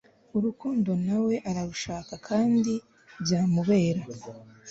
[0.37, 2.73] Urukundo nawe ararushaka kandi
[3.23, 4.03] byamubera